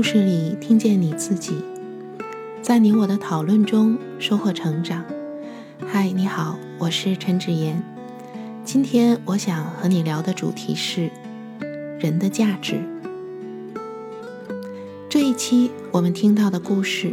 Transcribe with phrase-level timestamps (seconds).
[0.00, 1.56] 故事里听见你自己，
[2.62, 5.04] 在你我的讨论中收获成长。
[5.86, 7.82] 嗨，你好，我是陈芷妍。
[8.64, 11.10] 今天我想和你聊的主题是
[11.98, 12.80] 人的价值。
[15.10, 17.12] 这一期我们听到的故事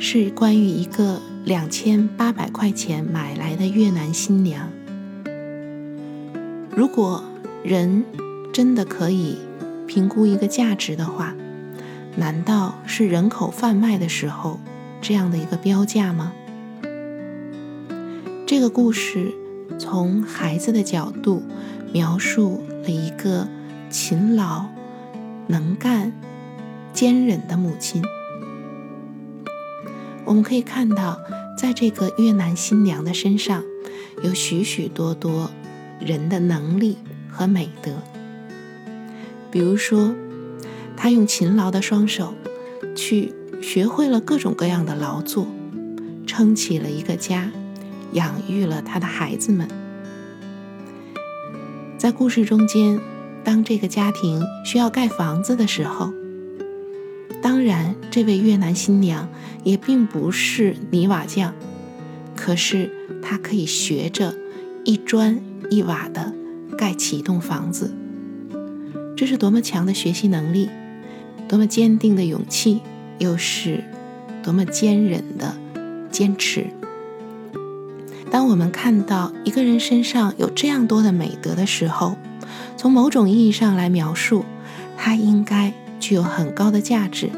[0.00, 4.68] 是关于一个两千八百块钱买来的越南新娘。
[6.74, 7.22] 如果
[7.62, 8.02] 人
[8.52, 9.36] 真的可以
[9.86, 11.36] 评估一个价值的话，
[12.20, 14.60] 难道是人口贩卖的时候
[15.00, 16.34] 这样的一个标价吗？
[18.46, 19.32] 这个故事
[19.78, 21.42] 从孩子的角度
[21.94, 23.48] 描述了一个
[23.88, 24.66] 勤劳、
[25.46, 26.12] 能干、
[26.92, 28.02] 坚忍的母亲。
[30.26, 31.18] 我们可以看到，
[31.56, 33.64] 在这个越南新娘的身上
[34.22, 35.50] 有许许多多
[35.98, 36.98] 人的能力
[37.30, 37.92] 和美德。
[39.50, 40.14] 比如说，
[41.02, 42.34] 他用勤劳的双手，
[42.94, 45.46] 去学会了各种各样的劳作，
[46.26, 47.50] 撑起了一个家，
[48.12, 49.66] 养育了他的孩子们。
[51.96, 53.00] 在故事中间，
[53.42, 56.12] 当这个家庭需要盖房子的时候，
[57.40, 59.26] 当然，这位越南新娘
[59.64, 61.54] 也并不是泥瓦匠，
[62.36, 62.90] 可是
[63.22, 64.34] 她可以学着
[64.84, 65.40] 一砖
[65.70, 66.34] 一瓦的
[66.76, 67.90] 盖起一栋房子。
[69.16, 70.68] 这是多么强的学习能力，
[71.48, 72.80] 多么坚定的勇气，
[73.18, 73.84] 又是
[74.42, 75.56] 多么坚忍的
[76.10, 76.66] 坚持。
[78.30, 82.16] 当我们看到一个人身上有这样多的美德的时候，
[82.76, 84.44] 从某种意义上来描述，
[84.96, 87.30] 他应该具有很高的价值。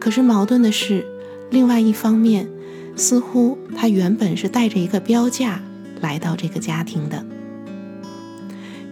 [0.00, 1.06] 可是矛盾的是，
[1.50, 2.48] 另外一方面，
[2.96, 5.60] 似乎他原本是带着一个标价
[6.00, 7.24] 来到这个家庭的。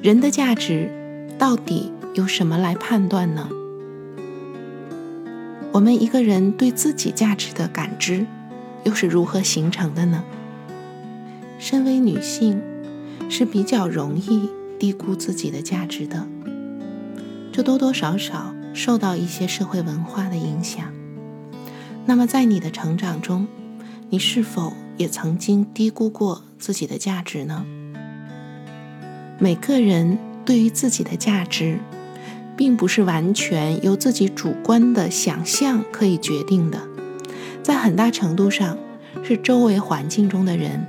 [0.02, 0.91] 人的价值。
[1.39, 3.48] 到底由什么来判断呢？
[5.72, 8.27] 我们一个人对自己价值的感知
[8.84, 10.24] 又是如何形成的呢？
[11.58, 12.61] 身为女性，
[13.29, 14.48] 是比较容易
[14.79, 16.27] 低估自己的价值的，
[17.52, 20.84] 这多多少少受到一些社会文化的影响。
[22.06, 23.46] 那么，在你的成长中，
[24.11, 27.64] 你是否也曾经低估过自己的价值呢？
[29.39, 30.18] 每个人。
[30.48, 31.79] 对于自己的价值，
[32.58, 36.80] 并不是完全由自己主观的想象可以决定的，
[37.63, 38.77] 在很大程度上
[39.23, 40.85] 是周围环境中的人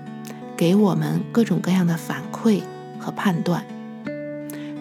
[0.57, 2.61] 给我们各种各样的反馈
[2.97, 3.63] 和判断。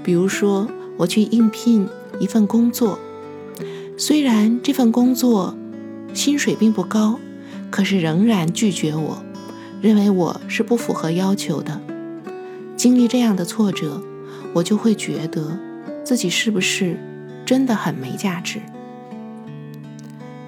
[0.02, 0.66] 比如说，
[0.96, 1.86] 我去应聘
[2.18, 2.98] 一份工作，
[3.98, 5.54] 虽然这份工作
[6.14, 7.20] 薪水并不高，
[7.70, 9.22] 可是仍然拒绝我，
[9.82, 11.82] 认为我是不符合要求的。
[12.76, 14.02] 经历这样的挫折。
[14.54, 15.58] 我就会觉得
[16.08, 16.96] 自己是不是
[17.44, 18.60] 真的很没价值？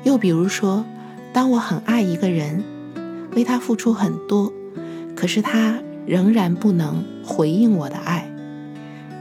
[0.05, 0.87] 又比如说，
[1.35, 2.65] 当我很爱一个人，
[3.37, 4.51] 为他付出很多，
[5.15, 8.27] 可是他仍然不能回应我的爱，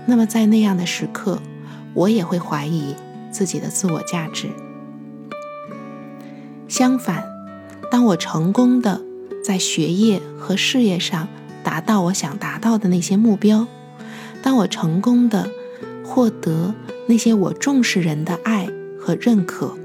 [0.06, 1.42] 那么在那样的时刻，
[1.94, 2.96] 我也会怀疑
[3.30, 4.48] 自己的自我价值。
[6.70, 7.26] 相反，
[7.92, 9.02] 当我成功的
[9.44, 11.28] 在学业和事业上
[11.66, 13.68] 达到我想达到的那些目标，
[14.42, 15.52] 当我成功的
[16.10, 16.74] 获得
[17.06, 18.68] 那些我重视人的爱
[19.00, 19.78] 和认可，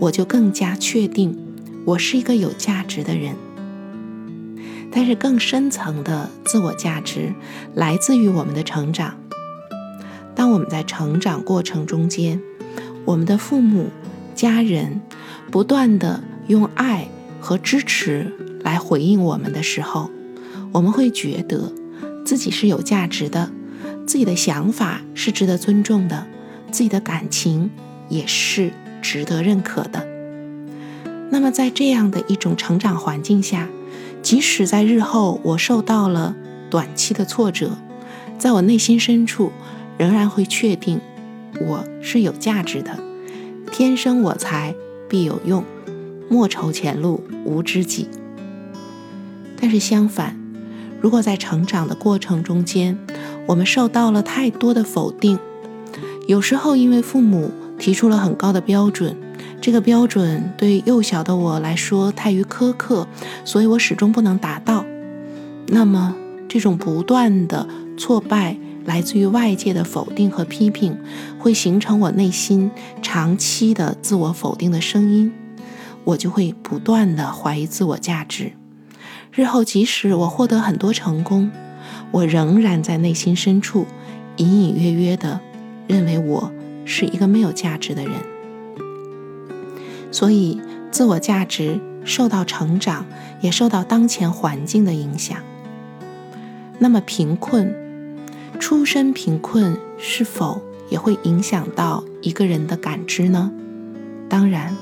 [0.00, 1.38] 我就更加确定
[1.84, 3.36] 我是一个有价值的人。
[4.90, 7.32] 但是更深层的自我价值
[7.72, 9.14] 来自于我们的成长。
[10.34, 12.40] 当我们在成长过程中间，
[13.04, 13.90] 我们的父母、
[14.34, 15.00] 家人
[15.52, 17.08] 不断的用爱
[17.40, 18.32] 和支持
[18.64, 20.10] 来回应我们的时候，
[20.72, 21.72] 我们会觉得
[22.26, 23.52] 自己是有价值的。
[24.06, 26.26] 自己的想法是值得尊重的，
[26.70, 27.70] 自己的感情
[28.08, 30.06] 也是值得认可的。
[31.30, 33.68] 那么，在这样的一种成长环境下，
[34.22, 36.36] 即使在日后我受到了
[36.70, 37.78] 短期的挫折，
[38.38, 39.50] 在我内心深处
[39.98, 41.00] 仍然会确定
[41.60, 42.98] 我是有价值的。
[43.72, 44.74] 天生我材
[45.08, 45.64] 必有用，
[46.28, 48.08] 莫愁前路无知己。
[49.60, 50.38] 但是相反，
[51.00, 52.98] 如果在成长的过程中间，
[53.46, 55.38] 我们受到了太多的否定，
[56.26, 59.16] 有时候因为父母提出了很高的标准，
[59.60, 63.06] 这个标准对幼小的我来说太于苛刻，
[63.44, 64.84] 所以我始终不能达到。
[65.66, 66.14] 那么，
[66.48, 67.66] 这种不断的
[67.98, 70.96] 挫败来自于外界的否定和批评，
[71.38, 72.70] 会形成我内心
[73.02, 75.32] 长期的自我否定的声音，
[76.04, 78.52] 我就会不断的怀疑自我价值。
[79.32, 81.50] 日后，即使我获得很多成功，
[82.14, 83.88] 我仍然在内心深处
[84.36, 85.40] 隐隐约约的
[85.88, 86.52] 认为我
[86.84, 88.12] 是一个没有价值的人。
[90.12, 90.60] 所以
[90.92, 93.04] 自我价值受到成长，
[93.40, 95.36] 也受到当前环境的影响。
[96.78, 97.74] 那么贫困，
[98.60, 103.50] 出身贫困是否也会影响到一个人的感知呢？
[104.28, 104.76] 当然，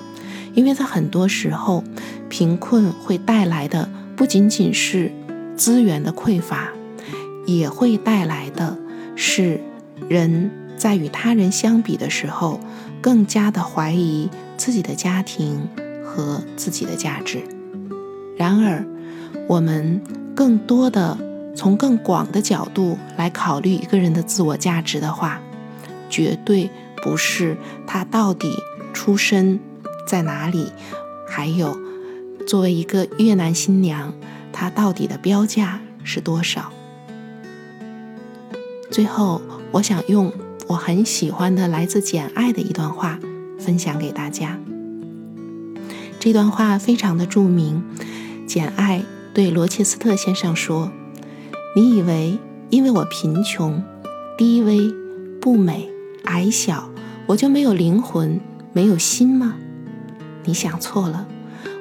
[0.52, 1.82] 因为在很多时候，
[2.28, 5.10] 贫困会带来的不仅仅是
[5.56, 6.68] 资源的匮乏，
[7.46, 8.76] 也会带来的
[9.16, 9.60] 是
[10.08, 12.60] 人在与他人相比的时候，
[13.00, 15.68] 更加的怀疑自己的家庭
[16.04, 17.42] 和自己的价值。
[18.36, 18.84] 然而，
[19.48, 20.02] 我们
[20.34, 21.18] 更多的。
[21.54, 25.38] 从更广的角度来考虑一个人的自我价值的话，
[26.08, 26.70] 绝对
[27.02, 28.50] 不是他到底
[28.94, 29.60] 出身
[30.08, 30.72] 在哪里，
[31.28, 31.76] 还有
[32.46, 34.14] 作为一个越南新娘，
[34.50, 36.71] 她到底的标价是多少。
[38.92, 39.40] 最后，
[39.70, 40.30] 我想用
[40.66, 43.18] 我很喜欢的来自《简爱》的一段话
[43.58, 44.58] 分享给大家。
[46.20, 47.82] 这段话非常的著名，
[48.46, 48.98] 《简爱》
[49.32, 50.92] 对罗切斯特先生说。
[51.74, 53.82] 你以为因为我贫穷、
[54.36, 54.92] 低微、
[55.40, 55.88] 不美、
[56.24, 56.90] 矮小，
[57.28, 58.38] 我就没有灵魂、
[58.74, 59.54] 没有心吗？
[60.44, 61.26] 你想错了，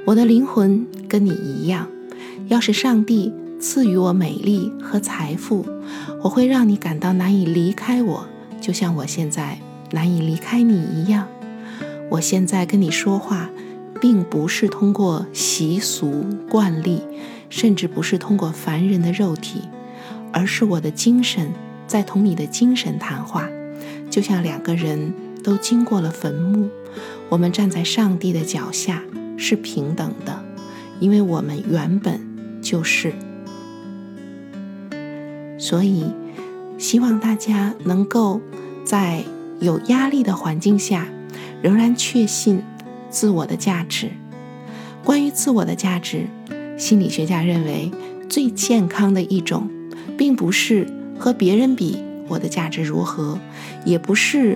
[0.05, 1.87] 我的灵魂跟你一样。
[2.47, 5.63] 要是上帝赐予我美丽和财富，
[6.23, 8.27] 我会让你感到难以离开我，
[8.59, 9.59] 就像我现在
[9.91, 11.27] 难以离开你一样。
[12.09, 13.51] 我现在跟你说话，
[14.01, 17.03] 并不是通过习俗惯例，
[17.49, 19.61] 甚至不是通过凡人的肉体。
[20.33, 21.51] 而是我的精神
[21.85, 23.47] 在同你的精神谈话，
[24.09, 25.13] 就像两个人
[25.43, 26.69] 都经过了坟墓，
[27.29, 29.03] 我们站在上帝的脚下
[29.37, 30.43] 是平等的，
[30.99, 32.19] 因为我们原本
[32.59, 33.13] 就是。
[35.61, 36.05] 所以，
[36.79, 38.41] 希望大家能够
[38.83, 39.23] 在
[39.59, 41.07] 有压力的环境下，
[41.61, 42.63] 仍然确信
[43.11, 44.09] 自我的价值。
[45.03, 46.25] 关于自我的价值，
[46.77, 47.91] 心理学家认为
[48.27, 49.69] 最健康的一种。
[50.17, 50.87] 并不是
[51.17, 51.97] 和别人比
[52.27, 53.39] 我的价值如何，
[53.85, 54.55] 也不是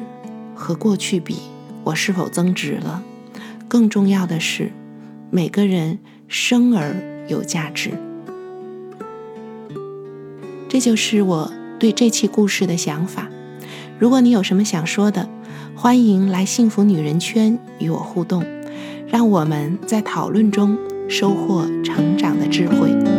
[0.53, 1.37] 和过去比
[1.83, 3.01] 我是否增值了。
[3.67, 4.71] 更重要的是，
[5.31, 5.97] 每个人
[6.27, 7.93] 生而有价值。
[10.75, 11.49] 这就是我
[11.79, 13.29] 对这期故事的想法。
[13.97, 15.29] 如果你有什么想说的，
[15.73, 18.43] 欢迎来幸福女人圈与我互动，
[19.07, 20.77] 让我们在讨论中
[21.07, 23.14] 收获成长的智慧。